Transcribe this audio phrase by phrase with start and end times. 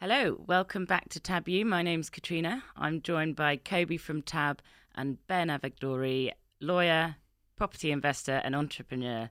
[0.00, 1.64] Hello, welcome back to Tab U.
[1.64, 2.62] My name's Katrina.
[2.76, 4.62] I'm joined by Kobe from Tab
[4.94, 6.30] and Ben Avagdori,
[6.60, 7.16] lawyer,
[7.56, 9.28] property investor, and entrepreneur.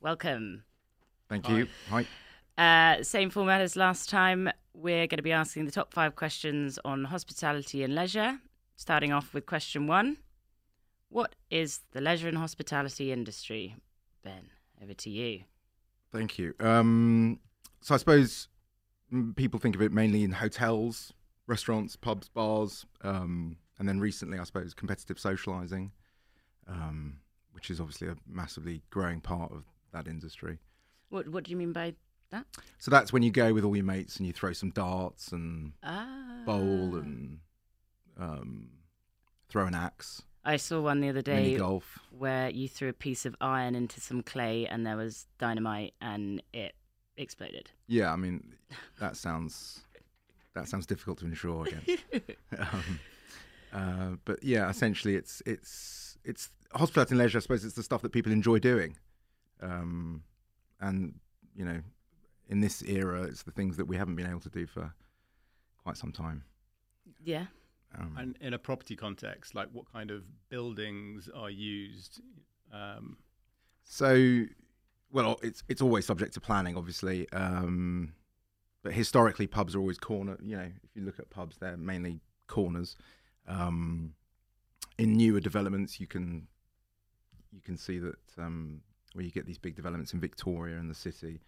[0.00, 0.62] Welcome.
[1.28, 1.66] Thank you.
[1.90, 2.06] Hi.
[2.56, 4.48] Uh, same format as last time.
[4.72, 8.38] We're going to be asking the top five questions on hospitality and leisure.
[8.76, 10.18] Starting off with question one
[11.08, 13.74] What is the leisure and hospitality industry?
[14.22, 15.40] Ben, over to you.
[16.12, 16.54] Thank you.
[16.60, 17.40] Um,
[17.80, 18.46] so I suppose
[19.36, 21.12] people think of it mainly in hotels,
[21.46, 25.92] restaurants, pubs, bars, um, and then recently, I suppose, competitive socializing,
[26.68, 27.18] um,
[27.52, 30.58] which is obviously a massively growing part of that industry.
[31.10, 31.94] What What do you mean by
[32.30, 32.46] that?
[32.78, 35.72] So that's when you go with all your mates and you throw some darts and
[35.82, 36.42] Ah.
[36.46, 37.38] bowl and
[38.18, 38.70] um,
[39.48, 41.98] throw an axe, I saw one the other day golf.
[42.10, 46.42] where you threw a piece of iron into some clay and there was dynamite and
[46.52, 46.74] it
[47.16, 47.70] exploded.
[47.86, 48.54] Yeah, I mean
[49.00, 49.82] that sounds
[50.54, 52.04] that sounds difficult to insure against.
[52.58, 53.00] um,
[53.72, 57.38] uh, but yeah, essentially, it's it's it's hospitality and leisure.
[57.38, 58.96] I suppose it's the stuff that people enjoy doing,
[59.60, 60.22] um,
[60.80, 61.14] and
[61.56, 61.80] you know,
[62.48, 64.92] in this era, it's the things that we haven't been able to do for
[65.82, 66.44] quite some time.
[67.22, 67.46] Yeah.
[67.96, 72.20] Um, And in a property context, like what kind of buildings are used?
[72.72, 73.18] Um,
[73.84, 74.46] So,
[75.14, 77.28] well, it's it's always subject to planning, obviously.
[77.32, 78.12] Um,
[78.82, 80.36] but historically, pubs are always corner.
[80.42, 82.96] You know, if you look at pubs, they're mainly corners.
[83.46, 84.14] Um,
[84.98, 86.48] in newer developments, you can
[87.52, 88.80] you can see that um,
[89.12, 91.40] where you get these big developments in Victoria and the city.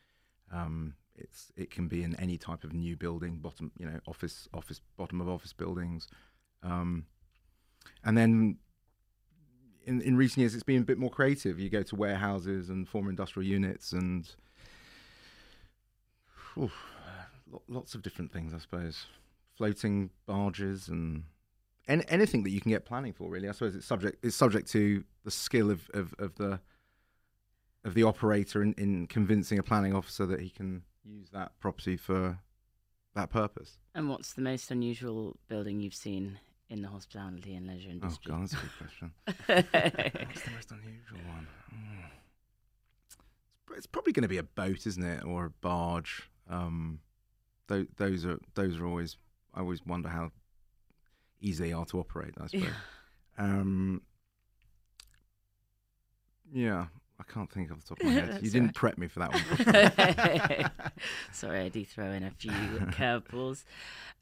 [0.53, 4.49] Um, it's it can be in any type of new building, bottom you know office
[4.55, 6.07] office bottom of office buildings,
[6.63, 7.05] um,
[8.05, 8.59] and then
[9.87, 11.59] in, in recent years, it's been a bit more creative.
[11.59, 14.29] You go to warehouses and former industrial units and
[16.57, 16.71] lo-
[17.69, 19.07] lots of different things, I suppose.
[19.57, 21.25] Floating barges and
[21.89, 23.31] any, anything that you can get planning for.
[23.31, 26.61] Really, I suppose it's subject it's subject to the skill of, of, of the
[27.85, 31.97] of the operator in, in convincing a planning officer that he can use that property
[31.97, 32.41] for
[33.15, 33.79] that purpose.
[33.95, 38.33] And what's the most unusual building you've seen in the hospitality and leisure industry?
[38.33, 38.39] Oh?
[38.39, 39.13] God, that's a good question.
[40.27, 41.47] What's the most unusual one?
[41.73, 42.11] Mm.
[43.77, 46.31] It's, probably going to be a boat, isn't it, or a barge?
[46.49, 47.01] Um,
[47.67, 49.17] those, those are those are always.
[49.55, 50.31] I always wonder how
[51.41, 52.35] easy they are to operate.
[52.41, 52.71] I suppose.
[53.39, 54.03] Um,
[56.53, 56.87] yeah,
[57.19, 58.41] I can't think off the top of my head.
[58.43, 58.75] You didn't right.
[58.75, 60.93] prep me for that one.
[61.33, 63.65] Sorry, I do throw in a few curveballs.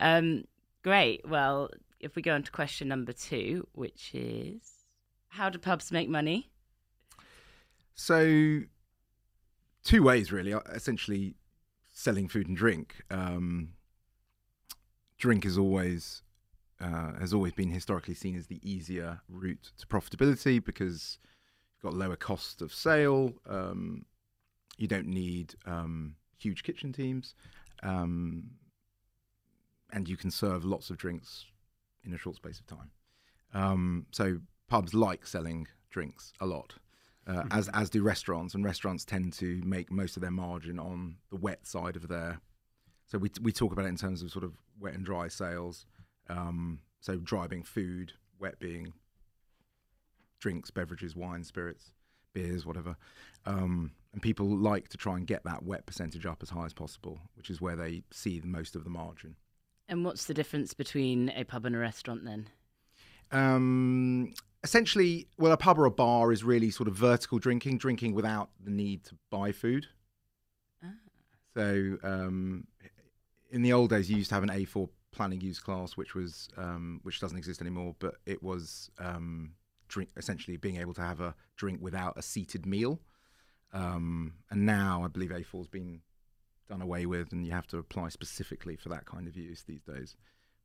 [0.01, 0.45] Um,
[0.83, 1.29] great.
[1.29, 1.71] Well,
[2.05, 4.85] if we go on to question number two, which is
[5.29, 6.51] how do pubs make money?
[7.95, 8.61] So,
[9.85, 10.53] two ways really.
[10.53, 11.35] Uh, Essentially,
[11.93, 13.03] selling food and drink.
[13.11, 13.71] Um,
[15.19, 16.23] drink is always
[16.81, 21.19] uh, has always been historically seen as the easier route to profitability because
[21.73, 23.33] you've got lower cost of sale.
[23.49, 24.05] Um,
[24.77, 27.35] you don't need um, huge kitchen teams,
[27.83, 28.51] um,
[29.93, 31.47] and you can serve lots of drinks
[32.05, 32.91] in a short space of time.
[33.53, 34.39] Um, so
[34.69, 36.75] pubs like selling drinks a lot
[37.27, 41.17] uh, as as do restaurants, and restaurants tend to make most of their margin on
[41.31, 42.41] the wet side of their.
[43.07, 45.87] So we we talk about it in terms of sort of wet and dry sales.
[46.29, 48.93] Um, so dry being food, wet being
[50.39, 51.93] drinks, beverages, wine, spirits,
[52.35, 52.97] beers, whatever.
[53.47, 56.75] Um, and people like to try and get that wet percentage up as high as
[56.75, 59.37] possible, which is where they see the most of the margin.
[59.89, 62.49] And what's the difference between a pub and a restaurant then?
[63.31, 68.15] Um, essentially, well, a pub or a bar is really sort of vertical drinking, drinking
[68.15, 69.87] without the need to buy food.
[70.83, 70.89] Ah.
[71.55, 72.67] So, um,
[73.51, 76.49] in the old days, you used to have an A4 planning use class, which was
[76.57, 79.53] um, which doesn't exist anymore, but it was um,
[79.89, 83.01] drink essentially being able to have a drink without a seated meal.
[83.73, 86.01] Um, and now, I believe A4 has been
[86.69, 89.83] done away with, and you have to apply specifically for that kind of use these
[89.83, 90.17] days.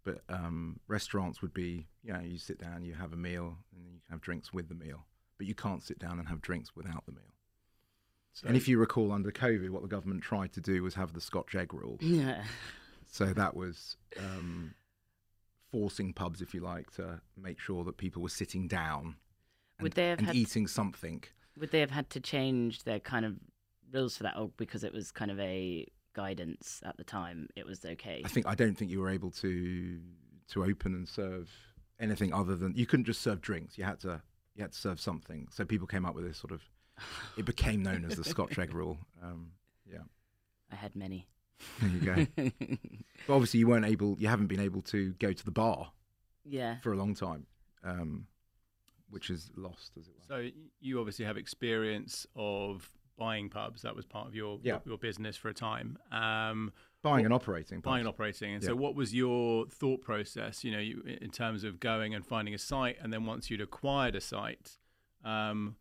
[0.03, 3.83] But um, restaurants would be, you know, you sit down, you have a meal, and
[3.83, 5.05] then you can have drinks with the meal.
[5.37, 7.33] But you can't sit down and have drinks without the meal.
[8.33, 11.13] so And if you recall, under COVID, what the government tried to do was have
[11.13, 11.97] the Scotch egg rule.
[12.01, 12.43] Yeah.
[13.11, 14.73] So that was um,
[15.71, 19.15] forcing pubs, if you like, to make sure that people were sitting down
[19.79, 21.23] and, Would they have and eating something.
[21.57, 23.35] Would they have had to change their kind of
[23.91, 27.65] rules for that, or because it was kind of a guidance at the time, it
[27.65, 28.21] was okay?
[28.25, 29.99] I think I don't think you were able to
[30.49, 31.49] to open and serve
[31.99, 33.77] anything other than you couldn't just serve drinks.
[33.77, 34.21] You had to
[34.55, 35.47] you had to serve something.
[35.51, 36.61] So people came up with this sort of.
[37.37, 38.97] It became known as the Scotch egg rule.
[39.23, 39.51] Um,
[39.89, 39.99] yeah.
[40.69, 41.27] I had many.
[41.79, 42.27] There you go.
[43.27, 44.17] but obviously, you weren't able.
[44.19, 45.91] You haven't been able to go to the bar
[46.45, 46.77] yeah.
[46.79, 47.45] for a long time,
[47.85, 48.27] um,
[49.09, 50.23] which is lost, as it were.
[50.27, 50.49] So
[50.81, 52.89] you obviously have experience of
[53.19, 53.83] buying pubs.
[53.83, 54.79] That was part of your Yeah.
[54.85, 55.97] your business for a time.
[56.11, 56.71] Um,
[57.01, 57.79] Buying and operating.
[57.81, 58.53] buying and operating.
[58.55, 58.69] And Yeah.
[58.69, 60.63] so, what was your thought process?
[60.63, 63.61] You know, you, in terms of going and finding a site, and then once you'd
[63.61, 64.79] acquired a site,
[65.23, 65.75] um,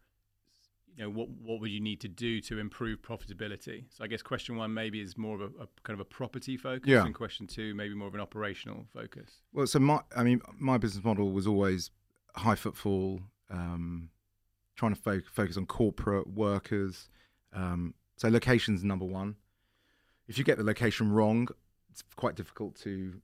[0.95, 3.85] you know, what what would you need to do to improve profitability?
[3.91, 6.57] So, I guess question one maybe is more of a, a kind of a property
[6.57, 7.05] focus, Yeah.
[7.07, 9.43] and question two maybe more of an operational focus.
[9.53, 11.91] Well, so my, I mean, my business model was always
[12.37, 13.21] high footfall,
[13.51, 14.11] um,
[14.77, 17.09] trying to fo- focus on corporate workers.
[17.53, 19.37] Um, so location's number one.
[20.27, 21.49] If you get the location wrong,
[21.91, 23.15] it's quite difficult to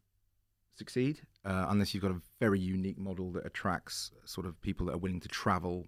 [0.74, 4.94] succeed uh, unless you've got a very unique model that attracts sort of people that
[4.94, 5.86] are willing to travel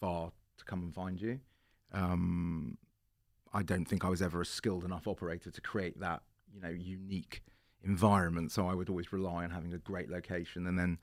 [0.00, 1.40] far to come and find you.
[1.92, 2.78] Um,
[3.52, 6.22] I don't think I was ever a skilled enough operator to create that,
[6.52, 7.42] you know, unique
[7.84, 8.50] environment.
[8.50, 10.98] So I would always rely on having a great location, and then,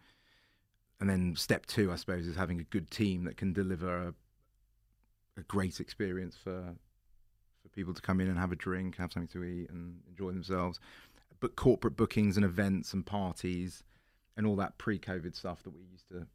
[0.99, 4.13] and then step two, I suppose, is having a good team that can deliver a,
[5.39, 6.75] a great experience for
[7.61, 10.31] for people to come in and have a drink, have something to eat, and enjoy
[10.31, 10.79] themselves.
[11.39, 13.83] But corporate bookings and events and parties
[14.37, 16.27] and all that pre-COVID stuff that we used to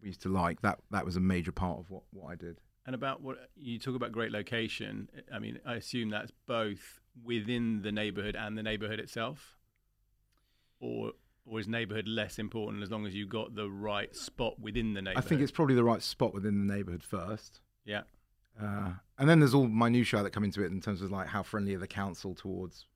[0.00, 2.60] we used to like that that was a major part of what what I did.
[2.84, 7.82] And about what you talk about great location, I mean, I assume that's both within
[7.82, 9.58] the neighborhood and the neighborhood itself,
[10.80, 11.12] or
[11.44, 15.02] or is neighborhood less important as long as you've got the right spot within the
[15.02, 15.24] neighborhood?
[15.24, 17.60] I think it's probably the right spot within the neighborhood first.
[17.84, 18.02] Yeah,
[18.60, 21.42] Uh, and then there's all minutiae that come into it in terms of like how
[21.42, 22.86] friendly are the council towards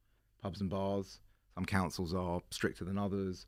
[0.42, 1.20] pubs and bars.
[1.54, 3.46] Some councils are stricter than others.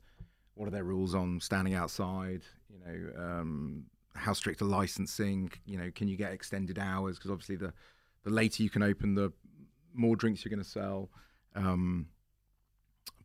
[0.55, 2.41] What are their rules on standing outside?
[2.69, 5.51] You know, um, how strict are licensing?
[5.65, 7.17] You know, can you get extended hours?
[7.17, 7.73] Because obviously, the
[8.23, 9.31] the later you can open, the
[9.93, 11.09] more drinks you're going to sell.
[11.55, 12.07] Um,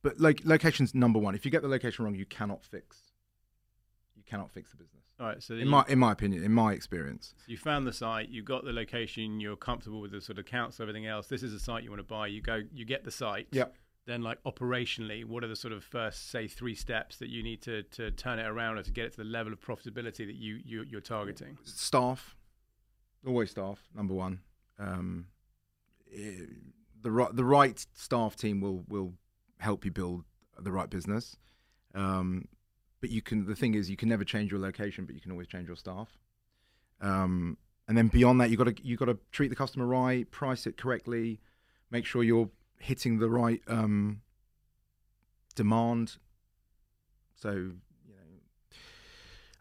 [0.03, 1.35] but like location's number one.
[1.35, 3.04] If you get the location wrong, you cannot fix.
[4.25, 5.03] You cannot fix the business.
[5.21, 5.43] all right.
[5.43, 7.35] So In you, my in my opinion, in my experience.
[7.47, 10.83] you found the site, you got the location, you're comfortable with the sort of council,
[10.83, 11.27] everything else.
[11.29, 12.27] This is a site you want to buy.
[12.29, 13.49] You go, you get the site.
[13.53, 13.77] Yep.
[14.07, 17.63] Then, like operationally, what are the sort of first, say, three steps that you need
[17.63, 20.35] to to turn it around or to get it to the level of profitability that
[20.37, 21.57] you, you you're targeting?
[21.65, 22.37] staff,
[23.27, 23.81] always staff.
[23.95, 24.41] Number one,
[24.79, 25.27] um,
[26.15, 26.33] eh,
[27.03, 29.15] the right the right staff team will will
[29.59, 30.25] help you build
[30.59, 31.37] the right business.
[31.95, 32.47] Um,
[33.05, 33.45] but you can.
[33.45, 35.77] The thing is, you can never change your location, but you can always change your
[35.77, 36.09] staff.
[37.03, 40.31] Um, and then beyond that, you got to you got to treat the customer right,
[40.31, 41.39] price it correctly,
[41.91, 42.49] make sure you're
[42.79, 44.23] hitting the right um,
[45.55, 46.17] demand.
[47.35, 48.79] So you know,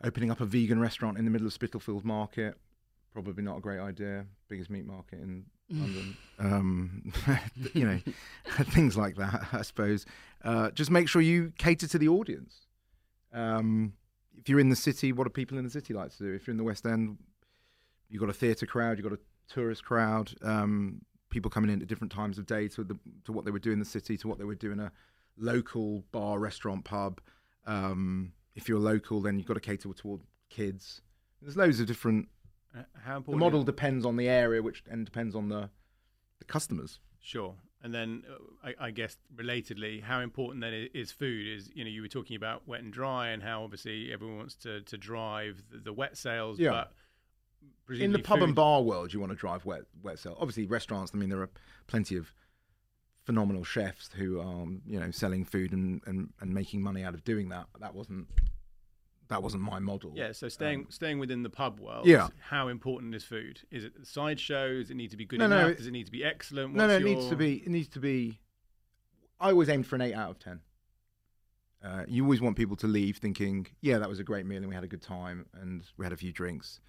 [0.06, 2.56] opening up a vegan restaurant in the middle of Spitalfields Market,
[3.12, 4.25] probably not a great idea.
[4.48, 6.16] Biggest meat market in London.
[6.40, 7.13] Um,
[7.74, 8.00] you know,
[8.68, 10.06] things like that, I suppose.
[10.45, 12.68] Uh, just make sure you cater to the audience.
[13.33, 13.94] Um,
[14.38, 16.33] if you're in the city, what do people in the city like to do?
[16.33, 17.18] If you're in the West End,
[18.09, 19.21] you've got a theatre crowd, you've got a
[19.51, 23.45] tourist crowd, um, people coming in at different times of day to the to what
[23.45, 24.91] they would do in the city, to what they would do in a
[25.38, 27.21] local bar, restaurant, pub.
[27.65, 31.01] Um, if you're local, then you've got to cater toward kids.
[31.41, 32.30] There's loads of different.
[32.75, 35.69] Uh, The model depends on the area, which and depends on the
[36.39, 36.99] the customers.
[37.19, 37.56] Sure.
[37.83, 41.45] And then uh, I, I guess relatedly, how important then is food?
[41.47, 44.56] Is you know you were talking about wet and dry, and how obviously everyone wants
[44.56, 46.85] to to drive the, the wet sales, Yeah.
[47.90, 50.37] but in the pub and bar world, you want to drive wet wet sale.
[50.40, 51.11] Obviously, restaurants.
[51.13, 51.49] I mean, there are
[51.87, 52.33] plenty of
[53.25, 57.23] phenomenal chefs who are you know selling food and, and, and making money out of
[57.23, 57.66] doing that.
[57.80, 58.28] That wasn't
[59.30, 60.11] that wasn't my model.
[60.15, 62.06] Yeah, so staying staying within the pub world.
[62.06, 62.27] Um, Yeah.
[62.49, 63.61] How important is food?
[63.71, 64.80] Is it the sideshow?
[64.80, 65.69] Does it need to be good No, no, enough?
[65.71, 66.73] it- Does it need to be excellent?
[66.75, 67.56] No, no, What's it needs to be.
[67.57, 68.39] It needs to be.
[69.39, 70.61] I always aimed for an eight out of ten.
[71.83, 74.69] Uh, you always want people to leave thinking, "Yeah, that was a great meal, and
[74.69, 76.80] we had a good time, and we had a few drinks."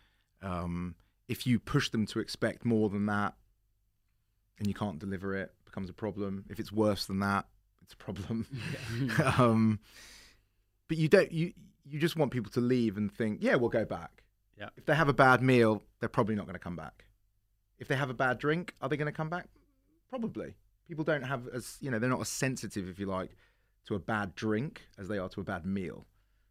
[0.41, 0.95] Um,
[1.27, 3.35] if you push them to expect more than that,
[4.59, 6.45] and you can't deliver it, it becomes a problem.
[6.49, 7.49] If it's worse than that,
[7.83, 8.47] it's a problem.
[9.39, 9.81] um,
[10.87, 11.33] but you don't.
[11.33, 14.25] You you just want people to leave and think, "Yeah, we'll go back."
[14.59, 14.69] Yeah.
[14.77, 17.05] If they have a bad meal, they're probably not going to come back.
[17.79, 19.49] If they have a bad drink, are they going to come back?
[20.09, 20.55] Probably.
[20.87, 23.31] People don't have as you know they're not as sensitive, if you like,
[23.87, 26.07] to a bad drink as they are to a bad meal.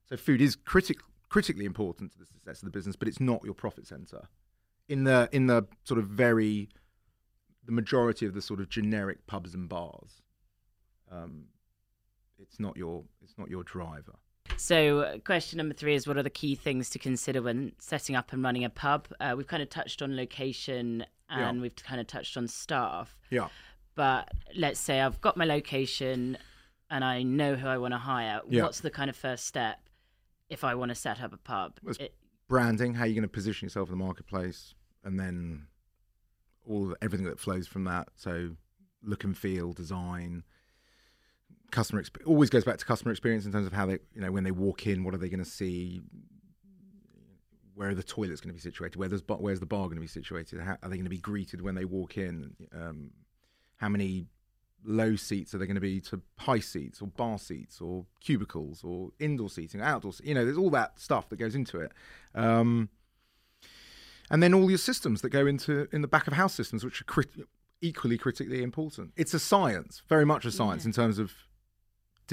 [0.05, 0.97] So food is critic,
[1.29, 4.27] critically important to the success of the business, but it's not your profit center.
[4.89, 6.69] In the in the sort of very
[7.65, 10.21] the majority of the sort of generic pubs and bars,
[11.09, 11.45] um,
[12.37, 14.15] it's not your it's not your driver.
[14.57, 18.15] So, uh, question number three is what are the key things to consider when setting
[18.15, 19.07] up and running a pub?
[19.19, 21.62] Uh, we've kind of touched on location and Yeah.
[21.62, 23.17] we've kind of touched on staff.
[23.29, 23.50] Yeah.
[23.95, 26.36] but let's say I've got my location
[26.89, 28.41] and I know who I want to hire.
[28.50, 28.63] Yeah.
[28.63, 29.88] What's the kind of first step
[30.50, 31.79] if I want to set up a pub?
[32.00, 32.15] It-
[32.48, 35.67] branding, how are you're going to position yourself in the marketplace, and then
[36.65, 38.07] all everything that flows from that.
[38.15, 38.55] So,
[39.03, 40.43] look and feel, design,
[41.74, 44.32] customer exp- always goes back to customer experience in terms of how they, you know,
[44.32, 46.01] when they walk in, what are they going to see?
[47.75, 48.98] Where are the toilets going to be situated?
[48.98, 50.60] Where there's, where's the bar going to be situated?
[50.62, 52.56] How, are they going to be greeted when they walk in?
[52.74, 53.12] Um,
[53.77, 54.27] how many
[54.86, 58.84] low seats are they going to be to high seats or bar seats or cubicles
[58.84, 60.13] or indoor seating, outdoor?
[60.24, 61.92] You know, there's all that stuff that goes into it.
[62.36, 62.89] Um,
[64.30, 67.01] and then all your systems that go into in the back of house systems, which
[67.01, 67.48] are crit-
[67.82, 69.12] equally critically important.
[69.18, 70.89] It's a science, very much a science Yeah.
[70.89, 71.34] in terms of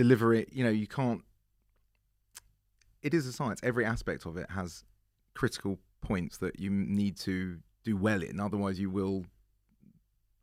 [0.02, 0.46] delivery.
[0.50, 1.22] You know, you can't.
[3.02, 3.60] It is a science.
[3.62, 4.84] Every aspect of it has
[5.34, 8.40] critical points that you need to do well in.
[8.40, 9.24] Otherwise, you will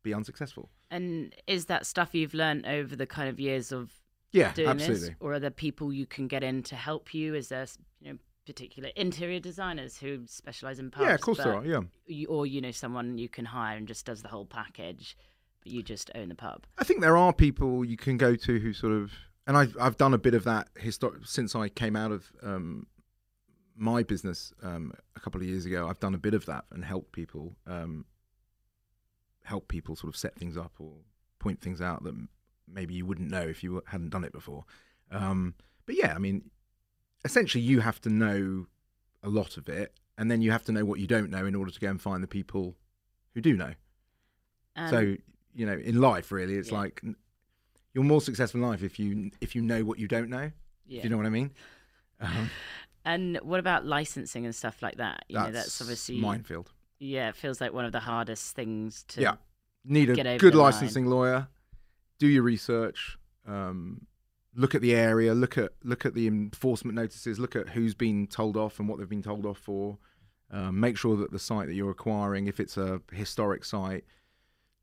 [0.03, 0.69] be unsuccessful.
[0.89, 3.91] and is that stuff you've learned over the kind of years of
[4.31, 5.09] Yeah, doing absolutely.
[5.09, 7.35] this, or are there people you can get in to help you?
[7.35, 7.67] Is there
[8.01, 11.05] you know particular interior designers who specialize in pubs?
[11.07, 11.65] Yeah, of course there are.
[11.65, 11.81] Yeah.
[12.05, 15.17] you- or you know someone you can hire and just does the whole package,
[15.61, 16.59] but you just own the pub.
[16.77, 19.11] I think there are people you can go to who sort of,
[19.47, 22.85] and I've I've done a bit of that histor- since I came out of um,
[23.75, 25.87] my business um, a couple of years ago.
[25.87, 28.05] I've done a bit of that and helped people um,
[29.43, 30.91] help people sort of set things up or
[31.39, 32.15] point things out that
[32.67, 34.65] maybe you wouldn't know if you hadn't done it before.
[35.11, 36.51] Um, but yeah, I mean,
[37.23, 38.65] essentially, you have to know
[39.23, 41.55] a lot of it, and then you have to know what you don't know in
[41.55, 42.75] order to go and find the people
[43.33, 43.73] who do know
[44.75, 44.99] And so
[45.53, 46.79] you know in life really it's Yeah.
[46.79, 47.01] like
[47.97, 50.51] you're more successful in life if you if you know what you don't know.
[50.85, 50.99] Yeah.
[50.99, 51.51] if you know what i mean?
[52.21, 52.51] Um,
[53.05, 55.25] and what about licensing and stuff like that?
[55.29, 56.71] You that's, know, that's obviously minefield.
[56.99, 59.35] Yeah, it feels like one of the hardest things to yeah.
[59.83, 60.65] Need a good the line.
[60.65, 61.47] licensing lawyer.
[62.19, 63.17] Do your research.
[63.47, 64.05] Um,
[64.53, 65.33] look at the area.
[65.33, 67.39] Look at look at the enforcement notices.
[67.39, 69.97] Look at who's been told off and what they've been told off for.
[70.51, 74.05] Um, make sure that the site that you're acquiring if it's a historic site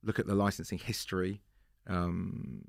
[0.03, 1.43] look at the licensing history.
[1.87, 2.65] Um,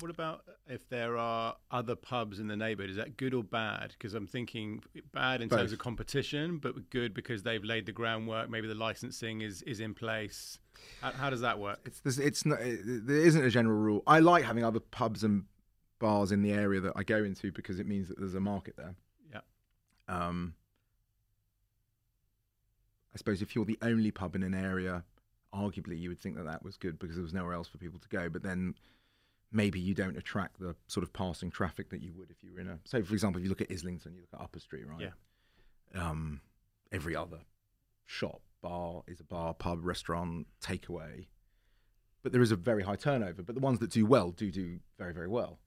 [0.00, 2.90] What, about if there are other pubs in the neighbourhood?
[2.90, 3.94] Is that good or bad?
[3.96, 8.50] Because I'm thinking bad in terms of competition, but good because they've laid the groundwork.
[8.50, 10.58] Maybe the licensing is, is in place.
[11.00, 11.80] How, how does that work?
[11.84, 14.02] It's it's not, it, there isn't a general rule.
[14.06, 15.44] I like having other pubs and
[15.98, 18.76] bars in the area that I go into because it means that there's a market
[18.76, 18.94] there.
[19.32, 19.40] Yeah.
[20.08, 20.54] Um,
[23.14, 25.04] I suppose if you're the only pub in an area,
[25.54, 28.00] arguably you would think that that was good because there was nowhere else for people
[28.00, 28.28] to go.
[28.28, 28.74] But then
[29.52, 32.60] maybe you don't attract the sort of passing traffic that you would if you were
[32.60, 32.78] in a.
[32.84, 35.10] So, for example, if you look at Islington, you look at Upper Street, right?
[35.94, 36.08] Yeah.
[36.08, 36.40] Um,
[36.90, 37.40] every other
[38.06, 41.26] shop, bar is a bar, pub, restaurant, takeaway.
[42.22, 43.42] But there is a very high turnover.
[43.42, 45.58] But the ones that do well do do very very well,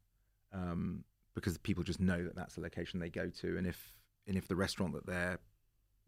[0.53, 1.03] um,
[1.35, 3.57] because people just know that that's the location they go to.
[3.57, 3.93] And if
[4.27, 5.39] and if the restaurant that they're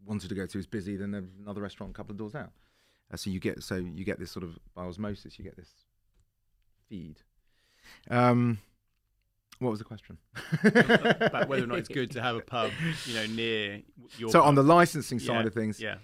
[0.04, 2.52] wanted to go to is busy, then there's another restaurant a couple of doors out.
[3.12, 5.70] Uh, so you get so you get this sort of by osmosis, you get this
[6.88, 7.20] feed.
[8.10, 8.58] Um,
[9.58, 10.18] what was the question?
[10.62, 12.70] About whether or not it's good to have a pub,
[13.06, 13.82] you know, near
[14.16, 14.30] your.
[14.30, 15.96] so on the licensing side Yeah, of things, yeah,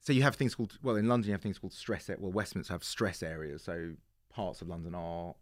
[0.00, 2.72] so you have things called well in London you have things called stress well Westminster
[2.72, 3.92] have stress areas so
[4.30, 5.34] parts of London are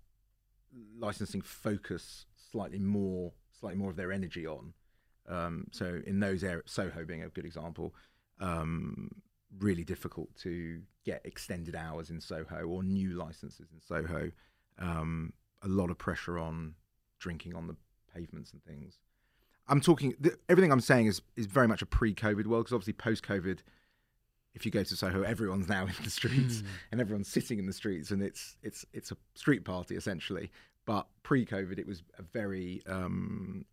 [0.99, 4.73] licensing focus slightly more slightly more of their energy on
[5.29, 7.95] um, so in those areas Soho being a good example
[8.41, 9.11] um,
[9.59, 14.31] really difficult to get extended hours in Soho or new licenses in Soho
[14.79, 16.75] um, a lot of pressure on
[17.19, 17.77] drinking on the
[18.13, 18.99] pavements and things
[19.67, 22.93] I'm talking th- everything I'm saying is is very much a pre-COVID world because obviously
[22.95, 23.61] post-COVID
[24.55, 27.73] if you go to Soho, everyone's now in the streets and everyone's sitting in the
[27.73, 30.51] streets, and it's it's it's a street party essentially.
[30.87, 33.65] But pre-COVID, it was a very um,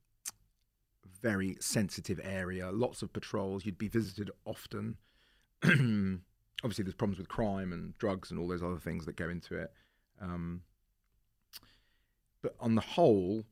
[1.21, 2.71] very sensitive area.
[2.71, 3.65] Lots of patrols.
[3.65, 4.97] You'd be visited often.
[5.63, 9.55] Obviously, there's problems with crime and drugs and all those other things that go into
[9.55, 9.71] it.
[10.21, 10.61] Um,
[12.41, 13.43] but on the whole,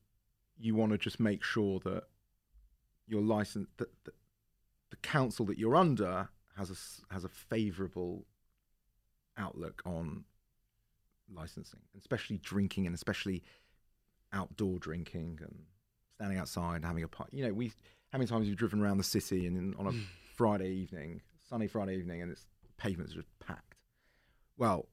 [0.57, 2.03] you want to just make sure that
[3.07, 4.13] your license that, that
[4.89, 8.25] the council that you're under has a has a favourable
[9.37, 10.25] outlook on
[11.33, 13.43] licensing, especially drinking and especially
[14.33, 15.55] outdoor drinking and
[16.15, 17.37] standing outside and having a party.
[17.37, 17.71] You know, we
[18.11, 20.01] how many times have you driven around the city and in, on a hmm.
[20.35, 22.45] Friday evening, sunny Friday evening, and it's
[22.77, 23.75] pavements are just packed.
[24.57, 24.87] Well,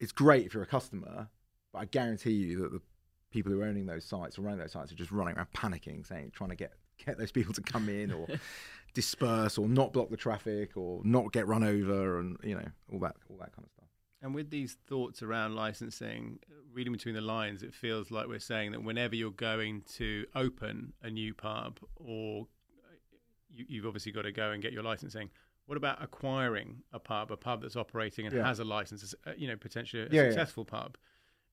[0.00, 1.28] it's great if you're a customer,
[1.72, 2.80] but I guarantee you that the
[3.32, 6.06] people who are owning those sites or running those sites are just running around panicking,
[6.06, 6.72] saying trying to get
[7.04, 8.26] get those people to come in or
[8.94, 12.98] disperse or not block the traffic or not get run over and you know all
[13.00, 13.86] that all that kind of stuff.
[14.20, 16.38] And with these thoughts around licensing,
[16.72, 20.92] reading between the lines, it feels like we're saying that whenever you're going to open
[21.02, 22.46] a new pub, or
[23.52, 25.28] you, you've obviously got to go and get your licensing.
[25.66, 28.44] What about acquiring a pub, a pub that's operating and Yeah.
[28.46, 30.28] has a license, uh, you know, potentially a Yeah, yeah.
[30.28, 30.96] successful pub?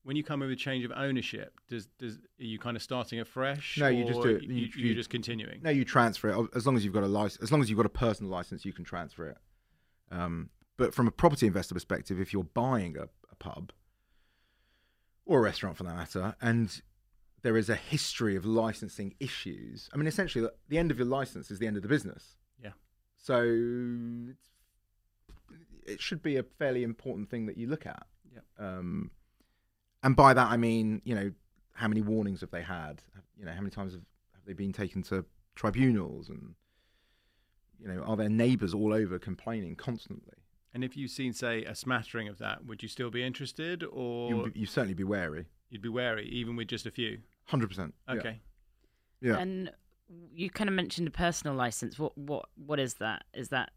[0.03, 2.81] When you come in with a change of ownership, does does are you kind of
[2.83, 3.77] starting afresh?
[3.77, 5.61] No, you just do it- You, you- you're you- just continuing.
[5.61, 7.43] No, you transfer it as long as you've got a license.
[7.43, 9.37] As long as you've got a personal license, you can transfer it.
[10.11, 13.71] Um, but from a property investor perspective, if you're buying a, a pub
[15.25, 16.81] or a restaurant for that matter, and
[17.41, 21.51] there is a history of licensing issues, I mean, essentially, the- end of your license
[21.51, 22.37] is the end of the business.
[22.63, 22.71] Yeah.
[23.17, 23.41] So
[24.31, 24.49] it's,
[25.85, 28.07] it should be a fairly important thing that you look at.
[28.33, 28.45] Yep.
[28.57, 29.11] Um,
[30.03, 31.31] and by that I mean, you know,
[31.73, 33.01] how many warnings have they had?
[33.37, 34.01] You know, how many times have,
[34.33, 35.25] have they been taken to
[35.55, 36.29] tribunals?
[36.29, 36.55] And
[37.79, 40.33] you know, are their neighbours all over complaining constantly?
[40.73, 44.29] And if you've seen, say, a smattering of that, would you still be interested, or
[44.29, 45.45] You you certainly be wary.
[45.69, 47.19] you'd be wary, even with just a few?
[47.45, 47.95] Hundred percent.
[48.09, 48.41] Okay.
[49.21, 49.37] Yeah.
[49.37, 49.71] And
[50.33, 51.97] you kind of mentioned a personal license.
[51.97, 53.23] What what what is that?
[53.33, 53.71] Is that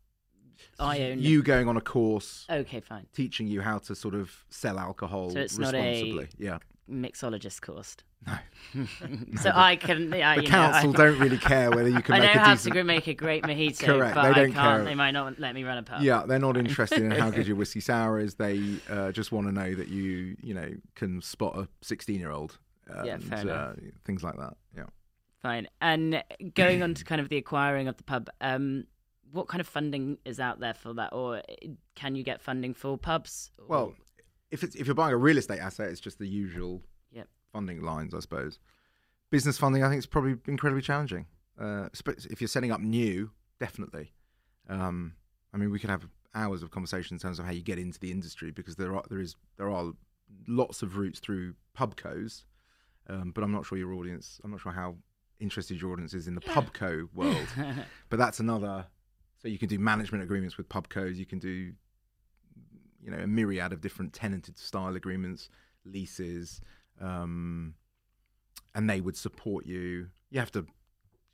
[0.79, 3.07] I own You going on a course Okay, fine.
[3.15, 6.29] teaching you how to sort of sell alcohol So it's not a- responsibly.
[6.39, 6.59] Yeah.
[6.91, 7.97] Mixologist course.
[8.27, 8.35] No.
[9.41, 10.13] so I can.
[10.13, 12.39] Yeah, The council know, I, don't really care whether you can I know make a
[12.39, 12.75] how decent.
[12.75, 14.77] to make a great mojito, Correct, but they don't can't.
[14.79, 14.85] care.
[14.85, 16.03] They might not let me run a pub.
[16.03, 18.35] Yeah, they're not interested in how good your whiskey sour is.
[18.35, 22.59] They uh, just want to know that you, you know, can spot a sixteen-year-old.
[23.05, 23.77] Yeah, and, fair uh, enough.
[24.05, 24.55] things like that.
[24.77, 24.85] Yeah.
[25.41, 25.69] Fine.
[25.81, 26.23] And
[26.55, 28.85] going on to kind of the acquiring of the pub, um,
[29.33, 31.43] what kind of funding is out there for that, or uh,
[31.95, 33.51] can you get funding for pubs?
[33.59, 33.95] Or- Well,
[34.51, 37.29] if it's if you're buying a real estate asset, it's just the usual Yep.
[37.53, 38.59] funding lines, I suppose.
[39.31, 41.27] Business funding, I think, is probably incredibly challenging.
[41.59, 41.89] Uh,
[42.31, 44.13] if you're setting up new, definitely.
[44.69, 45.15] Um,
[45.55, 47.99] I mean, we could have hours of conversation in terms of how you get into
[47.99, 49.93] the industry because there are there is there are
[50.47, 52.45] lots of routes through pubcos,
[53.09, 54.41] um, but I'm not sure your audience.
[54.45, 54.97] I'm not sure how
[55.41, 57.49] interested your audience is in the pubco world.
[58.11, 58.87] but that's another.
[59.43, 61.17] So you can do management agreements with pubcos.
[61.17, 61.73] You can do,
[63.03, 65.49] you know, a myriad of different tenanted style agreements,
[65.85, 66.61] leases,
[67.01, 67.75] um,
[68.75, 70.09] and they would support you.
[70.31, 70.67] You have to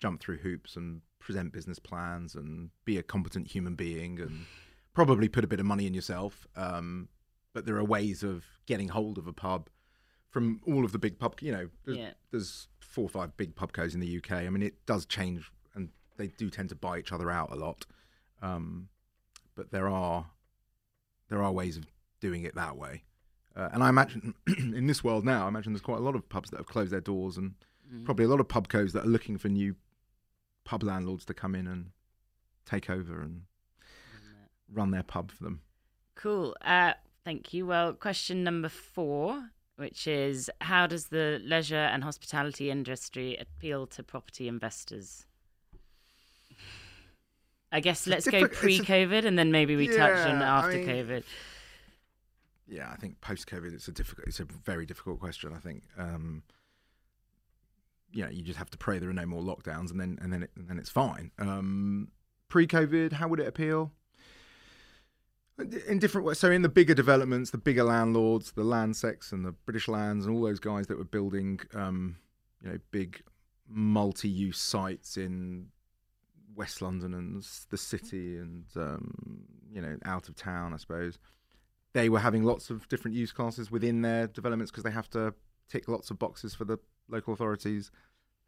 [0.01, 4.47] jump through hoops and present business plans and be a competent human being and
[4.95, 6.47] probably put a bit of money in yourself.
[6.57, 7.09] Um,
[7.53, 9.69] but there are ways of getting hold of a pub
[10.31, 11.39] from all of the big pub.
[11.43, 12.11] You know, there's, Yeah.
[12.31, 14.47] there's four or five big pubcos in the UK.
[14.47, 17.57] I mean, it does change, and they do tend to buy each other out a
[17.57, 17.85] lot.
[18.43, 18.89] Um,
[19.55, 20.27] but there are
[21.29, 21.85] there are ways of
[22.21, 23.03] doing it that way.
[23.57, 26.29] Uh, and I imagine in this world now, I imagine there's quite a lot of
[26.29, 27.55] pubs that have closed their doors, and
[27.91, 28.05] Mm.
[28.05, 29.75] probably a lot of pubcos that are looking for new
[30.65, 31.93] pub landlords to come in and
[32.67, 33.45] take over and
[34.71, 35.63] run their pub for them.
[36.15, 36.55] Cool.
[36.61, 36.93] Uh,
[37.25, 37.65] thank you.
[37.65, 44.03] Well, question number four, which is how does the leisure and hospitality industry appeal to
[44.03, 45.25] property investors?
[47.71, 50.59] I guess let's go it's a- pre-COVID, and then maybe we touch on Yeah, I
[50.67, 51.25] after mean- COVID.
[52.67, 55.53] Yeah, I think post COVID, it's a difficult, it's a very difficult question.
[55.55, 56.43] I think, um,
[58.13, 60.33] you know, you just have to pray there are no more lockdowns, and then and
[60.33, 61.31] then it, and then it's fine.
[61.39, 62.11] Um,
[62.49, 63.93] Pre COVID, how would it appeal?
[65.89, 66.39] In different ways.
[66.39, 70.35] So in the bigger developments, the bigger landlords, the Landsec's and the British Lands, and
[70.35, 72.17] all those guys that were building, um,
[72.63, 73.23] you know, big
[73.69, 75.67] multi-use sites in
[76.59, 81.19] West London and the city, and um, you know, out of town, I suppose
[81.95, 85.33] they were having lots of different use classes within their developments because they have to
[85.69, 87.93] tick lots of boxes for the local authorities.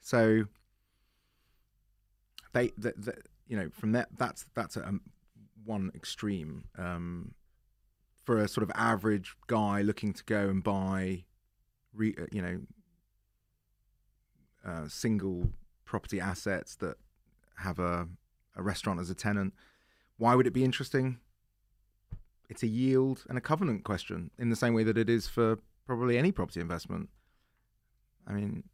[0.01, 0.45] So
[2.53, 3.15] they, the, the,
[3.47, 5.03] you know, from that that's that's a, um,
[5.65, 6.65] one extreme.
[6.77, 7.35] Um,
[8.25, 11.25] for a sort of average guy looking to go and buy,
[11.95, 12.61] re, uh, you know,
[14.67, 15.51] uh, single
[15.85, 16.97] property assets that
[17.61, 18.09] have a,
[18.57, 19.55] a restaurant as a tenant,
[20.17, 21.19] why would it be interesting?
[22.51, 25.59] it's a yield and a covenant question in the same way that it is for
[25.87, 27.09] probably any property investment.
[28.27, 28.65] I mean,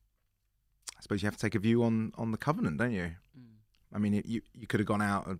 [0.96, 3.12] I suppose you have to take a view on on the covenant, don't you?
[3.94, 5.35] I mean, it, you you could have gone out uh,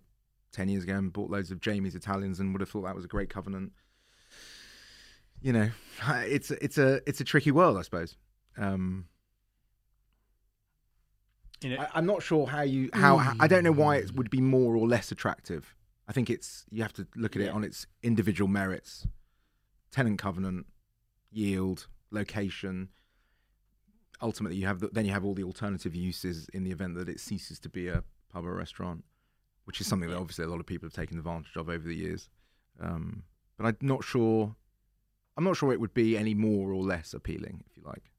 [0.51, 3.05] ten years ago and bought loads of Jamie's Italians and would have thought that was
[3.05, 3.73] a great covenant.
[5.41, 5.69] You know,
[6.07, 8.17] it's it's a it's a tricky world, I suppose.
[8.55, 9.05] Um,
[11.61, 14.29] You know, I, I'm not sure how you how I don't know why it would
[14.29, 15.75] be more or less attractive.
[16.07, 19.07] I think it's you have to look at it on its individual merits,
[19.91, 20.67] tenant covenant,
[21.31, 22.89] yield, location.
[24.21, 27.09] Ultimately, you have the, then you have all the alternative uses in the event that
[27.09, 29.03] it ceases to be a pub or restaurant,
[29.65, 31.95] which is something that obviously a lot of people have taken advantage of over the
[31.95, 32.29] years.
[32.79, 33.23] Um,
[33.57, 34.55] but I'm not sure
[35.37, 38.11] I'm not sure it would be any more or less appealing, if you like,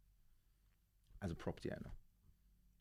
[1.21, 1.91] as a property owner.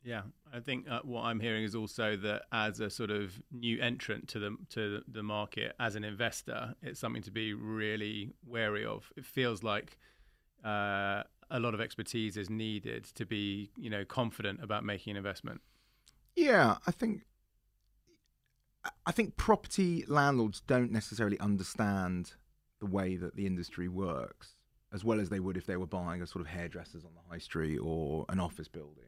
[0.04, 3.80] Yeah, I think uh, what I'm hearing is also that as a sort of new
[3.80, 8.84] entrant to the to the market, as an investor, it's something to be really wary
[8.84, 9.12] of.
[9.16, 9.98] It feels like
[10.64, 15.16] uh, a lot of expertise is needed to be, you know, confident about making an
[15.16, 15.60] investment.
[16.36, 17.22] Yeah, I think
[19.04, 22.34] I think property landlords don't necessarily understand
[22.80, 24.54] the way that the industry works
[24.92, 27.30] as well as they would if they were buying a sort of hairdressers on the
[27.30, 29.04] high street or an office building.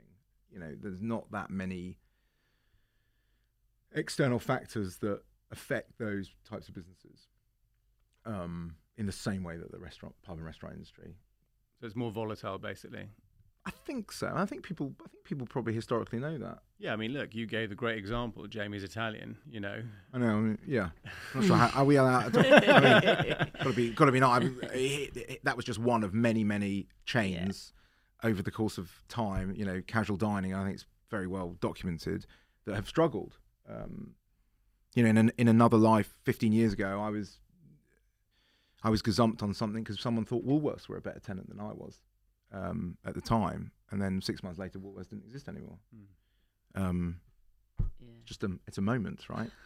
[0.53, 1.99] You know, there's not that many
[3.95, 7.29] external factors that affect those types of businesses
[8.25, 11.15] um, in the same way that the restaurant, pub and restaurant industry.
[11.81, 13.09] So it's more volatile, basically.
[13.67, 14.33] I think so.
[14.35, 14.95] I think people.
[15.05, 16.61] I think people probably historically know that.
[16.79, 18.47] Yeah, I mean, look, you gave a great example.
[18.47, 19.37] Jamie's Italian.
[19.51, 19.83] You know.
[20.15, 20.29] I know.
[20.29, 20.89] I mean, yeah.
[21.35, 21.57] I'm not sure.
[21.57, 22.33] How, are we allowed?
[22.33, 23.91] To, I mean, got to be.
[23.91, 24.43] Got to be not.
[24.43, 25.11] I mean,
[25.43, 27.80] that was just one of many, many chains yeah.
[28.23, 29.53] Over the course of time.
[29.55, 30.55] You know, casual dining.
[30.55, 32.27] I think it's very well documented
[32.67, 33.39] that have struggled.
[33.69, 34.15] Um,
[34.95, 37.39] you know, in an, in another life, 15 years ago, I was
[38.83, 41.73] I was gazumped on something because someone thought Woolworths were a better tenant than I
[41.73, 42.01] was
[42.53, 45.79] um, at the time, and then six months later, Woolworths didn't exist anymore.
[45.95, 46.83] Mm.
[46.83, 47.21] Um,
[47.79, 48.09] yeah.
[48.25, 49.51] Just a, it's a moment, right?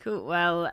[0.00, 0.24] Cool.
[0.24, 0.70] Well,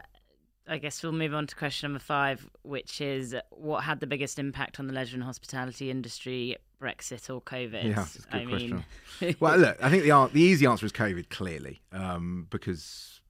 [0.68, 4.40] I guess we'll move on to question number five, which is what had the biggest
[4.40, 7.84] impact on the leisure and hospitality industry, Brexit or COVID?
[7.84, 8.84] Yeah, that's a good I question.
[9.22, 9.36] Mean...
[9.40, 13.22] well, look, I think the the easy answer is COVID, clearly, um, because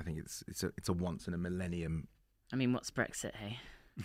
[0.00, 2.08] I think it's it's a it's a once in a millennium.
[2.52, 3.34] I mean, what's Brexit?
[3.36, 3.58] Hey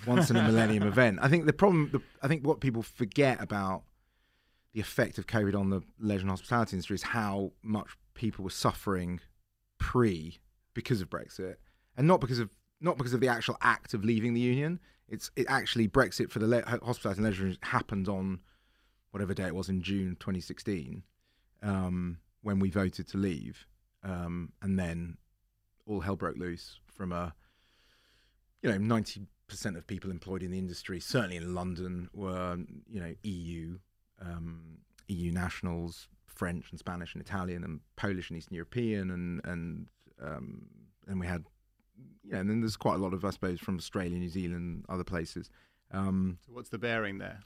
[0.07, 1.19] once in a millennium event.
[1.21, 3.83] I think the problem, the, I think what people forget about
[4.73, 8.49] the effect of COVID on the leisure and hospitality industry is how much people were
[8.49, 9.19] suffering
[9.77, 10.39] pre
[10.73, 11.55] because of Brexit,
[11.97, 12.49] and not because of
[12.79, 14.79] not because of the actual act of leaving the union.
[15.07, 18.39] It's it actually Brexit for the le- hospitality and leisure happened on
[19.11, 21.03] whatever day it was in June 2016
[21.63, 23.65] um, when we voted to leave,
[24.03, 25.17] um, and then
[25.85, 27.33] all hell broke loose from a
[28.61, 33.01] you know 90 percent of people employed in the industry, certainly in London, were you
[33.01, 33.77] know EU
[34.21, 34.77] um,
[35.07, 39.87] EU nationals, French and Spanish and Italian and Polish and Eastern European, and and
[40.21, 40.61] um,
[41.07, 41.43] and we had
[42.23, 45.03] yeah, and then there's quite a lot of I suppose from Australia, New Zealand, other
[45.03, 45.49] places.
[45.91, 47.39] Um, so what's the bearing there?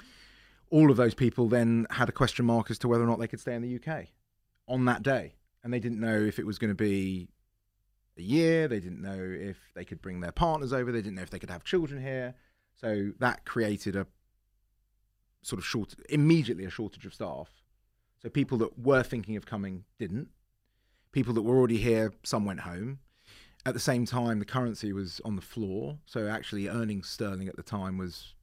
[0.70, 3.28] All of those people then had a question mark as to whether or not they
[3.28, 4.08] could stay in the UK
[4.68, 7.30] on that day, and they didn't know if it was going to be
[8.18, 8.68] a year.
[8.68, 10.92] They didn't know if they could bring their partners over.
[10.92, 12.36] They didn't know if they could have children here.
[12.76, 14.06] So that created a
[15.42, 17.50] sort of short, immediately a shortage of staff.
[18.22, 20.30] So people that were thinking of coming didn't.
[21.12, 23.00] People that were already here, some went home.
[23.66, 25.98] At the same time, the currency was on the floor.
[26.06, 28.36] So actually, earning sterling at the time was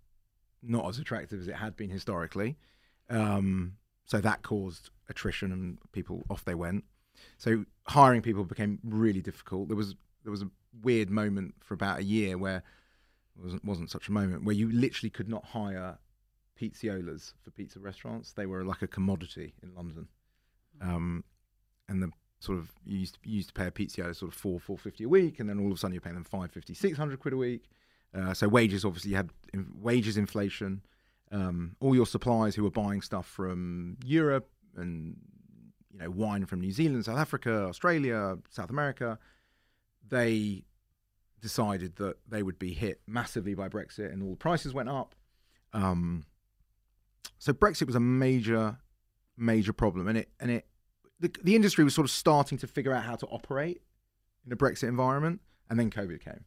[0.63, 2.57] not as attractive as it had been historically.
[3.09, 3.75] Um,
[4.07, 6.85] so that caused attrition and people off they went.
[7.39, 9.69] So hiring people became really difficult.
[9.69, 10.51] There was there was a
[10.83, 12.59] weird moment for about a year where
[13.37, 15.99] it wasn't wasn't such a moment where you literally could not hire
[16.61, 18.33] pizziolas for pizza restaurants.
[18.33, 20.09] They were like a commodity in London,
[20.81, 21.25] um,
[21.89, 22.11] and the
[22.43, 24.77] sort of you used, to, you used to pay a pizziola sort of four four
[24.77, 27.35] fifty a week, and then all of a sudden you're paying them 550, 600 quid
[27.35, 27.65] a week.
[28.15, 30.83] Uh, so wages obviously you had in, wages inflation.
[31.31, 35.17] Um, all your suppliers who were buying stuff from Europe and
[35.93, 39.19] you know wine from New Zealand, South Africa, Australia, South America,
[40.09, 40.65] they
[41.41, 45.15] decided that they would be hit massively by Brexit, and all the prices went up.
[45.73, 46.25] Um,
[47.39, 48.79] so Brexit was a major,
[49.37, 50.67] major problem, and it and it
[51.23, 53.81] the, the industry was sort of starting to figure out how to operate
[54.45, 56.45] in a Brexit environment, and then COVID came,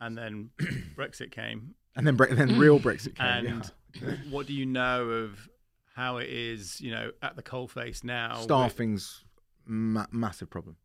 [0.00, 0.50] and then
[0.96, 3.46] Brexit came, and then Bre- then real Brexit came.
[3.46, 4.14] And yeah.
[4.30, 5.48] what do you know of
[5.94, 8.34] how it is, you know, at the coalface now.
[8.36, 9.24] Staffing's
[9.66, 10.76] ma- massive problem.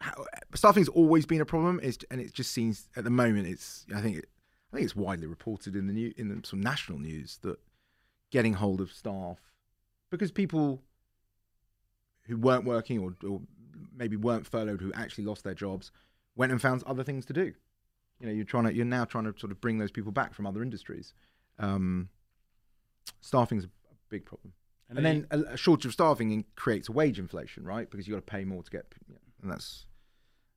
[0.00, 0.24] How,
[0.54, 3.86] staffing's always been a problem, it's, and it just seems at the moment it's.
[3.94, 4.24] I think it,
[4.72, 7.58] I think it's widely reported in the new in the, some national news that
[8.30, 9.38] getting hold of staff
[10.10, 10.82] because people
[12.26, 13.40] who weren't working or, or
[13.96, 15.90] maybe weren't furloughed who actually lost their jobs
[16.36, 17.52] went and found other things to do.
[18.20, 20.34] You know, you're trying to you're now trying to sort of bring those people back
[20.34, 21.12] from other industries.
[21.58, 22.08] Um,
[23.20, 23.68] staffing's a
[24.08, 24.52] big problem.
[24.88, 27.90] And, and then a, a, shortage of staffing creates wage inflation, right?
[27.90, 28.94] Because you got to pay more to get,
[29.42, 29.86] and that's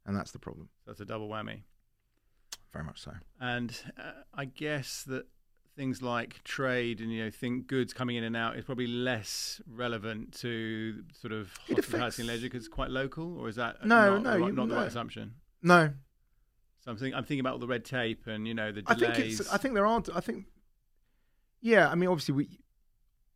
[0.06, 0.70] and that's the problem.
[0.84, 1.62] So that's a double whammy.
[2.72, 3.14] Very much so.
[3.40, 5.26] And uh, I guess that
[5.76, 9.62] things like trade and you know think goods coming in and out is probably less
[9.68, 14.18] relevant to sort of hospitality and leisure because it's quite local, or is that no,
[14.18, 14.68] not, no, you, not no.
[14.68, 15.34] the right assumption?
[15.62, 15.92] No.
[16.80, 18.94] So I'm thinking, I'm thinking about all the red tape and you know the I
[18.94, 19.16] delays.
[19.16, 19.54] think it's.
[19.54, 20.10] I think there aren't.
[20.16, 20.46] I think.
[21.62, 22.60] Yeah, I mean, obviously we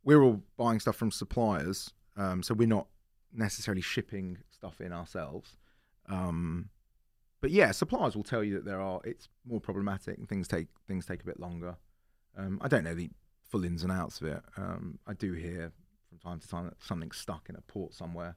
[0.04, 2.86] we're all buying stuff from suppliers, um, so we're not
[3.32, 5.56] necessarily shipping stuff in ourselves.
[6.08, 6.70] Um,
[7.40, 9.00] but yeah, suppliers will tell you that there are.
[9.04, 11.76] It's more problematic and things take things take a bit longer.
[12.36, 13.10] Um, I don't know the
[13.48, 14.42] full ins and outs of it.
[14.56, 15.72] Um, I do hear
[16.08, 18.36] from time to time that something's stuck in a port somewhere,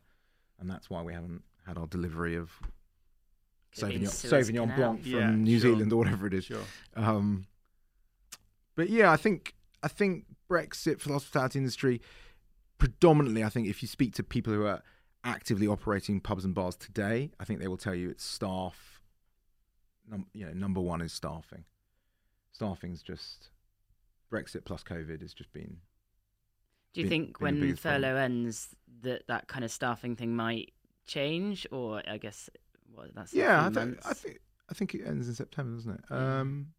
[0.60, 2.52] and that's why we haven't had our delivery of
[3.78, 4.30] Could be in Sauvignon,
[4.68, 5.72] Sauvignon Blanc from Yeah, New sure.
[5.72, 6.46] Zealand or whatever it is.
[6.46, 6.58] sure.
[6.96, 7.46] Um,
[8.76, 12.02] but yeah, I think I think Brexit for the hospitality industry,
[12.78, 14.82] predominantly, I think if you speak to people who are
[15.24, 19.00] actively operating pubs and bars today, I think they will tell you it's staff.
[20.10, 21.64] Num- you know, number one is staffing.
[22.52, 23.50] Staffing's just
[24.34, 25.78] Brexit plus COVID has just been.
[26.94, 28.02] Do you been- think been when biggest problem.
[28.04, 30.74] furlough ends that that kind of staffing thing might
[31.06, 32.50] change, or I guess
[32.94, 36.02] what that's Yeah, I, th- I think I think it ends in September, doesn't it?
[36.10, 36.40] Yeah.
[36.40, 36.74] Um,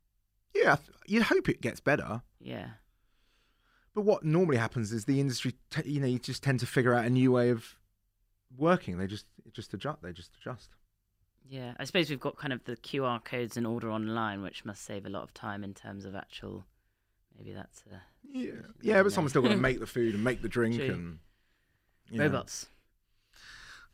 [0.54, 2.22] yeah, you'd hope it gets better.
[2.40, 2.68] yeah,
[3.94, 6.94] But what normally happens is the industry, t- you know, you just tend to figure
[6.94, 7.74] out a new way of
[8.56, 8.98] working.
[8.98, 10.00] They just just adjust.
[10.02, 10.70] They just adjust.
[11.46, 11.74] yeah.
[11.78, 15.04] I suppose we've got kind of the QR codes and order online, which must save
[15.06, 16.64] a lot of time in terms of actual.
[17.38, 20.24] Maybe that's a Yeah, yeah, never but someone's still got to make the food and
[20.24, 20.86] make the drink True.
[20.86, 21.18] and
[22.10, 22.66] you know, robots.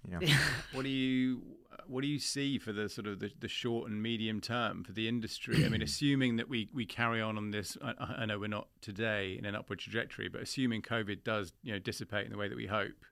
[0.09, 0.19] Yeah.
[0.73, 1.43] What do you
[1.91, 4.93] what do you see for the sort of the, the short and medium term for
[4.93, 5.65] the industry?
[5.65, 8.69] I mean, assuming that we, we carry on on this, I, I know we're not
[8.81, 12.49] today in an upward trajectory, but assuming COVID does you know dissipate in the way
[12.49, 13.05] that we hope,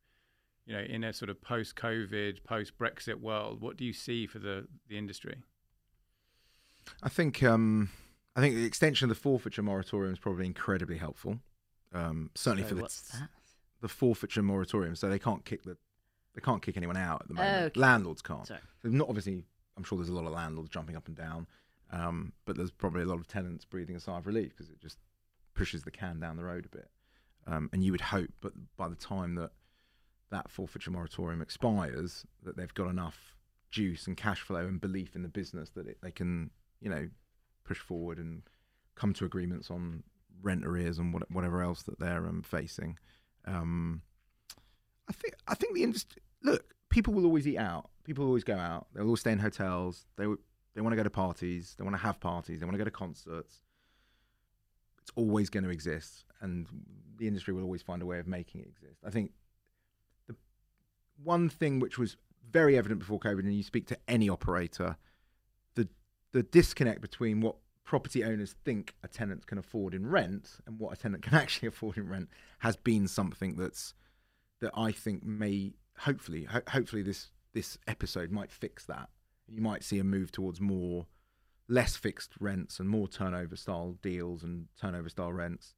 [0.64, 4.26] you know, in a sort of post COVID, post Brexit world, what do you see
[4.26, 5.42] for the the industry?
[7.02, 7.90] I think um,
[8.38, 11.40] I think the extension of the forfeiture moratorium is probably incredibly helpful.
[11.92, 13.30] Um, certainly Sorry, for the what's that?
[13.80, 15.76] the forfeiture moratorium, so they can't kick the
[16.36, 17.66] they can't kick anyone out at the moment.
[17.72, 17.80] Okay.
[17.80, 18.46] Landlords can't.
[18.46, 18.60] Sorry.
[18.80, 19.42] So not obviously.
[19.76, 21.48] I'm sure there's a lot of landlords jumping up and down,
[21.90, 24.80] um, but there's probably a lot of tenants breathing a sigh of relief because it
[24.80, 24.98] just
[25.54, 26.90] pushes the can down the road a bit.
[27.44, 29.50] Um, and you would hope, but by the time that
[30.30, 33.36] that forfeiture moratorium expires, that they've got enough
[33.72, 37.08] juice and cash flow and belief in the business that it, they can, you know,
[37.68, 38.42] push forward and
[38.94, 40.02] come to agreements on
[40.42, 42.98] rent arrears and what, whatever else that they're um, facing.
[43.44, 44.02] Um,
[45.08, 46.22] I think I think the industry.
[46.42, 47.90] Look, people will always eat out.
[48.04, 48.86] People always go out.
[48.94, 50.06] They'll always stay in hotels.
[50.16, 50.26] They
[50.74, 51.74] they want to go to parties.
[51.76, 52.60] They want to have parties.
[52.60, 53.62] They want to go to concerts.
[55.00, 56.66] It's always going to exist, and
[57.16, 59.00] the industry will always find a way of making it exist.
[59.06, 59.32] I think
[60.26, 60.36] the
[61.22, 62.16] one thing which was
[62.50, 64.96] very evident before COVID, and you speak to any operator,
[66.32, 70.92] the disconnect between what property owners think a tenant can afford in rent and what
[70.92, 73.94] a tenant can actually afford in rent has been something that's
[74.60, 79.08] that I think may hopefully ho- hopefully this this episode might fix that.
[79.48, 81.06] You might see a move towards more
[81.68, 85.74] less fixed rents and more turnover style deals and turnover style rents,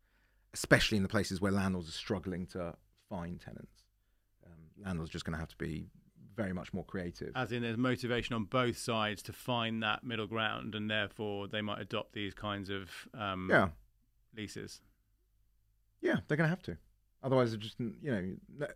[0.54, 2.74] especially in the places where landlords are struggling to
[3.08, 3.84] find tenants.
[4.46, 5.86] Um, landlords are just going to have to be
[6.34, 7.32] very much more creative.
[7.34, 11.60] As in, there's motivation on both sides to find that middle ground, and therefore they
[11.60, 13.68] might adopt these kinds of um, yeah,
[14.36, 14.80] leases.
[16.00, 16.76] yeah, they're going to have to.
[17.22, 18.66] Otherwise, they're just you know,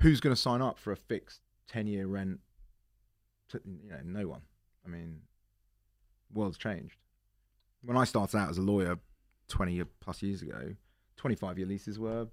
[0.00, 2.40] who's going to sign up for a fixed ten-year rent?
[3.50, 4.42] To, you know, no one.
[4.86, 5.20] I mean,
[6.32, 6.96] world's changed.
[7.82, 8.98] When I started out as a lawyer
[9.48, 10.74] twenty plus years ago,
[11.16, 12.28] twenty-five year leases were,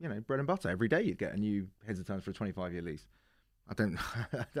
[0.00, 0.68] you know, bread and butter.
[0.68, 3.06] Every day you'd get a new heads of terms for a twenty-five year lease.
[3.68, 3.98] I don't,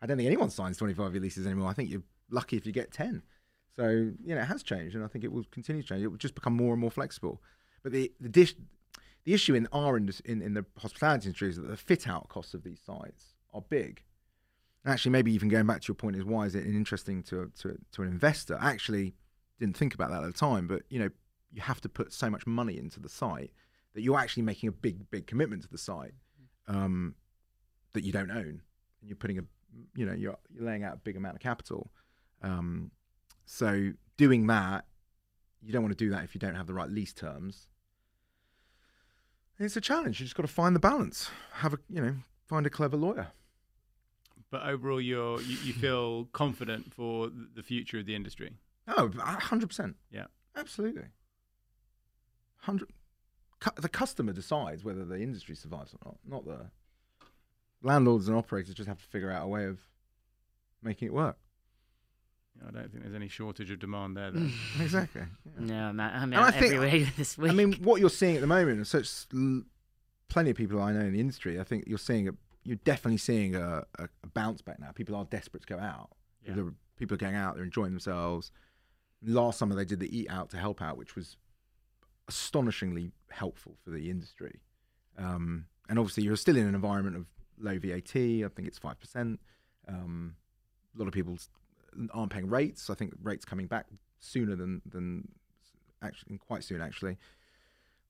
[0.00, 1.68] I don't think anyone signs twenty-five year leases anymore.
[1.68, 3.22] I think you're lucky if you get ten.
[3.74, 6.02] So you know, it has changed, and I think it will continue to change.
[6.02, 7.42] It will just become more and more flexible.
[7.82, 8.54] But the the dish,
[9.24, 12.54] the issue in our in in the hospitality industry is that the fit out costs
[12.54, 14.02] of these sites are big.
[14.86, 17.78] Actually, maybe even going back to your point is why is it interesting to to
[17.92, 18.58] to an investor?
[18.60, 19.14] I actually
[19.58, 21.10] didn't think about that at the time, but you know,
[21.52, 23.50] you have to put so much money into the site
[23.94, 26.12] that you're actually making a big big commitment to the site
[26.68, 27.14] um,
[27.94, 28.60] that you don't own,
[29.00, 29.42] and you're putting a
[29.94, 31.90] you know you're you're laying out a big amount of capital.
[32.42, 32.90] Um,
[33.46, 34.84] so doing that,
[35.62, 37.68] you don't want to do that if you don't have the right lease terms.
[39.58, 40.20] It's a challenge.
[40.20, 41.30] You just got to find the balance.
[41.54, 43.28] Have a you know find a clever lawyer.
[44.50, 48.58] But overall, you're you, you feel confident for the future of the industry.
[48.86, 49.96] Oh, hundred percent.
[50.10, 50.26] Yeah.
[50.56, 51.06] absolutely.
[52.58, 52.88] Hundred.
[53.76, 56.16] The customer decides whether the industry survives or not.
[56.26, 56.66] Not the
[57.84, 59.78] landlords and operators just have to figure out a way of
[60.82, 61.36] making it work.
[62.66, 64.30] I don't think there's any shortage of demand there.
[64.30, 64.52] Then.
[64.80, 65.22] Exactly.
[65.22, 65.64] yeah.
[65.66, 67.50] No, I'm out, I'm And I out think- every this week.
[67.50, 69.62] I mean, what you're seeing at the moment, and such l-
[70.28, 72.32] plenty of people I know in the industry, I think you're seeing a,
[72.64, 74.90] you're definitely seeing a, a, a bounce back now.
[74.94, 76.10] People are desperate to go out.
[76.46, 76.54] Yeah.
[76.54, 78.50] They're people are going out, they're enjoying themselves.
[79.26, 81.36] Last summer they did the Eat Out to help out, which was
[82.28, 84.60] astonishingly helpful for the industry.
[85.18, 87.26] Um, and obviously, you're still in an environment of
[87.58, 88.16] low VAT.
[88.16, 89.40] I think it's five percent.
[89.88, 90.36] Um,
[90.94, 91.38] a lot of people
[92.12, 92.90] aren't paying rates.
[92.90, 93.86] I think rates coming back
[94.18, 95.28] sooner than than
[96.02, 97.18] actually quite soon actually.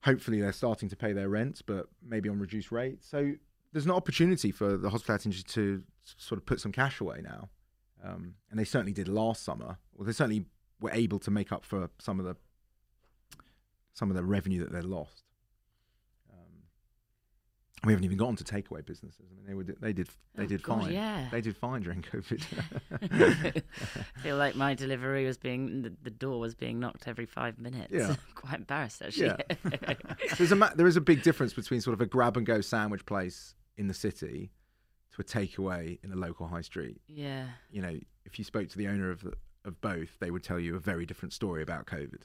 [0.03, 3.07] Hopefully, they're starting to pay their rent, but maybe on reduced rates.
[3.07, 3.33] So
[3.71, 5.83] there's an opportunity for the hospitality industry to
[6.17, 7.49] sort of put some cash away now,
[8.03, 9.79] um, and they certainly did last summer.
[9.95, 10.45] Well, they certainly
[10.79, 12.35] were able to make up for some of the
[13.93, 15.24] some of the revenue that they lost.
[17.83, 19.25] We haven't even gotten to takeaway businesses.
[19.31, 20.93] I mean, they were they did they Oh, did God, fine.
[20.93, 21.27] yeah.
[21.29, 22.43] They did fine during COVID.
[23.01, 23.61] I
[24.21, 27.93] feel like my delivery was being the, the door was being knocked every five minutes.
[27.93, 28.15] Yeah.
[28.35, 29.33] Quite embarrassed actually.
[29.49, 29.93] Yeah.
[30.37, 33.05] There's a there is a big difference between sort of a grab and go sandwich
[33.05, 34.51] place in the city
[35.13, 37.01] to a takeaway in a local high street.
[37.07, 37.47] yeah.
[37.71, 39.33] You know, if you spoke to the owner of the,
[39.63, 42.21] of both, they would tell you a very different story about COVID.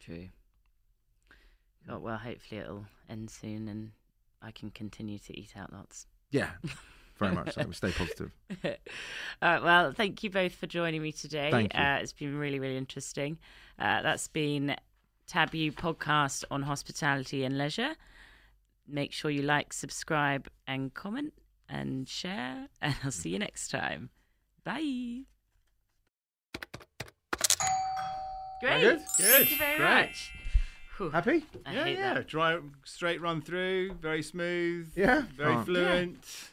[0.00, 0.28] True.
[1.86, 3.90] God, well, hopefully it'll end soon and
[4.42, 6.06] I can continue to eat out lots.
[6.30, 6.50] Yeah,
[7.18, 7.68] very much so.
[7.72, 8.30] Stay positive.
[9.42, 11.50] Right, well, thank you both for joining me today.
[11.50, 11.80] Thank you.
[11.80, 13.38] Uh, it's been really, really interesting.
[13.78, 14.74] Uh, that's been
[15.26, 17.94] Taboo podcast on hospitality and leisure.
[18.88, 21.32] Make sure you like, subscribe, and comment
[21.68, 22.68] and share.
[22.80, 24.10] And I'll see you next time.
[24.64, 25.24] Bye.
[28.60, 28.80] Great.
[28.80, 29.00] good?
[29.18, 30.06] Thank you very Great.
[30.06, 30.32] much.
[30.96, 31.44] Whew, Happy?
[31.66, 32.14] I yeah, yeah.
[32.14, 32.26] that.
[32.28, 34.90] Dry, straight run through, very smooth.
[34.96, 35.22] Yeah.
[35.36, 36.50] Very Can't- fluent.